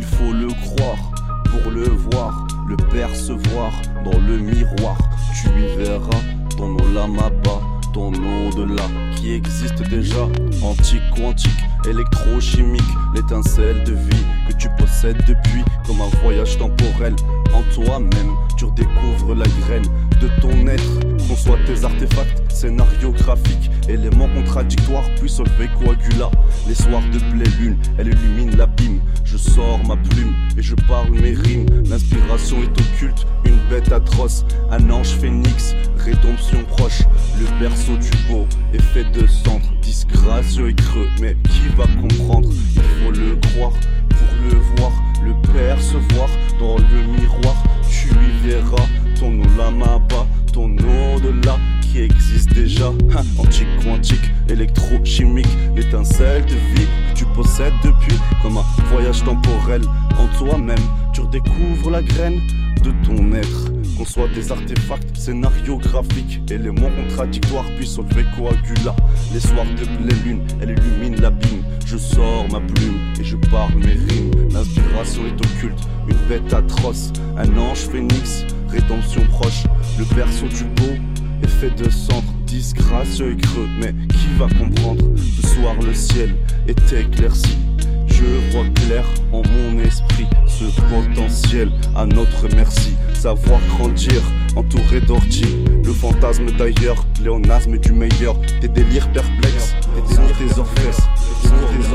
[0.00, 1.12] il faut le croire
[1.44, 3.70] pour le voir, le percevoir
[4.02, 4.96] dans le miroir.
[5.34, 6.22] Tu y verras
[6.56, 7.60] ton olamaba,
[7.92, 8.84] ton au-delà
[9.16, 10.26] qui existe déjà,
[10.62, 12.80] antique, quantique, électrochimique,
[13.14, 14.24] l'étincelle de vie
[14.60, 17.14] tu possèdes depuis comme un voyage temporel.
[17.54, 19.86] En toi-même, tu redécouvres la graine
[20.20, 21.00] de ton être.
[21.26, 26.30] Conçois tes artefacts scénariographiques, éléments contradictoires, puis solver coagula.
[26.68, 29.00] Les soirs de pleine lune, elle illumine l'abîme.
[29.24, 31.66] Je sors ma plume et je parle mes rimes.
[31.88, 37.02] L'inspiration est occulte, une bête atroce, un ange phénix, rédemption proche.
[37.38, 41.08] Le berceau du beau est fait de cendres, disgracieux et creux.
[41.20, 42.50] Mais qui va comprendre?
[42.74, 43.72] Il faut le croire
[44.20, 44.92] pour le voir,
[45.24, 47.56] le percevoir dans le miroir.
[47.88, 48.86] Tu y verras
[49.18, 50.76] ton olamaba, ton
[51.16, 52.88] au-delà qui existe déjà.
[53.16, 59.82] Hein, Antique, quantique, électrochimique, l'étincelle de vie que tu possèdes depuis, comme un voyage temporel
[60.18, 60.78] en toi-même.
[61.12, 62.40] Tu redécouvres la graine
[62.82, 63.79] de ton être.
[64.00, 68.96] Conçois des artefacts scénariographiques, éléments contradictoires, puis solver coagula.
[69.34, 71.62] Les soirs de pleine lune, elle illumine l'abîme.
[71.84, 74.48] Je sors ma plume et je parle mes rimes.
[74.54, 75.78] L'inspiration est occulte,
[76.08, 79.64] une bête atroce, un ange phénix, rédemption proche.
[79.98, 80.94] Le berceau du beau
[81.42, 83.68] est fait de cendres, disgracieux et creux.
[83.80, 86.34] Mais qui va comprendre Ce soir le ciel
[86.66, 87.58] est éclairci.
[88.20, 92.94] Je vois clair en mon esprit ce potentiel à notre merci.
[93.14, 94.20] Savoir grandir,
[94.56, 95.56] entouré d'orties.
[95.82, 98.36] Le fantasme d'ailleurs, léonasme du meilleur.
[98.60, 101.00] Des délires perplexes, délires des orfesses,
[101.42, 101.94] des cours des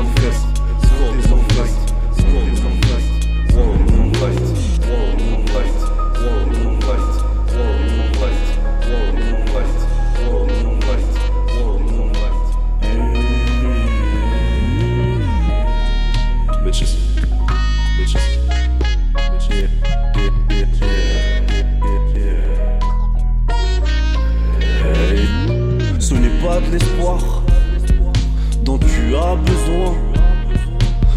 [29.16, 29.94] as besoin,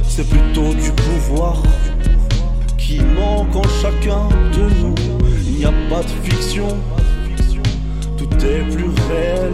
[0.07, 1.61] c'est plutôt du pouvoir
[2.77, 4.95] qui manque en chacun de nous.
[5.45, 6.67] Il n'y a pas de fiction,
[8.17, 9.53] tout est plus réel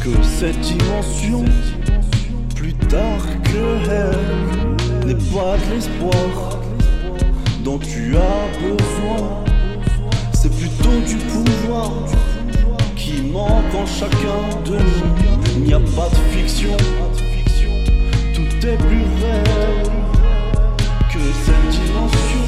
[0.00, 1.44] que cette dimension.
[2.54, 6.60] Plus tard que elle n'est pas de l'espoir
[7.62, 9.44] dont tu as besoin,
[10.32, 11.92] c'est plutôt du pouvoir
[12.96, 15.34] qui manque en chacun de nous.
[15.56, 16.23] Il n'y a pas de
[18.34, 19.04] tout est plus
[21.10, 22.44] que cette dimension.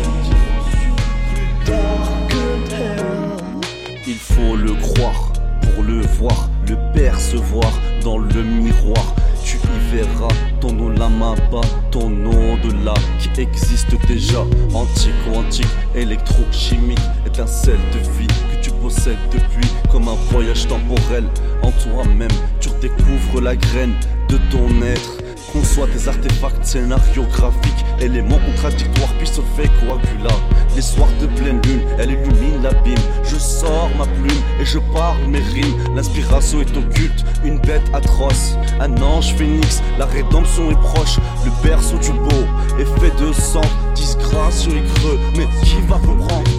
[4.06, 7.72] Il faut le croire pour le voir, le percevoir
[8.04, 9.14] dans le miroir.
[9.42, 14.40] Tu y verras ton olamaba, ton au-delà qui existe déjà.
[14.74, 21.24] Antique, quantique, électrochimique, étincelle de vie que tu depuis comme un voyage temporel.
[21.62, 22.30] En toi-même,
[22.60, 23.94] tu redécouvres la graine
[24.28, 25.18] de ton être.
[25.52, 30.34] Conçois des artefacts scénariographiques, éléments contradictoires, puis solver coagula.
[30.76, 32.94] Les soirs de pleine lune, elle illumine l'abîme.
[33.24, 35.74] Je sors ma plume et je parle mes rimes.
[35.94, 38.56] L'inspiration est occulte, une bête atroce.
[38.80, 41.18] Un ange phénix, la rédemption est proche.
[41.44, 42.44] Le berceau du beau
[42.78, 43.62] est fait de sang,
[43.94, 45.18] disgracieux et creux.
[45.36, 46.55] Mais qui va comprendre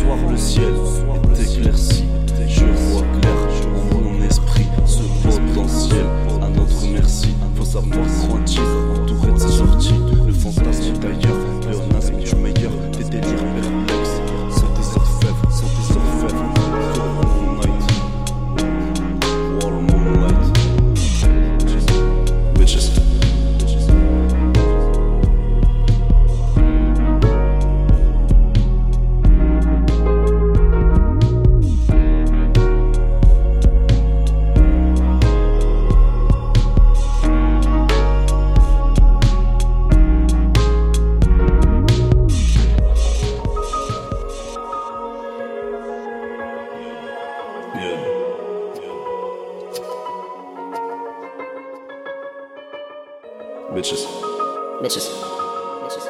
[0.00, 0.72] soir le ciel
[1.38, 2.19] est
[53.72, 54.04] Bitches.
[54.82, 55.06] Bitches.
[55.82, 56.06] Bitches.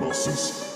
[0.00, 0.67] Bosses.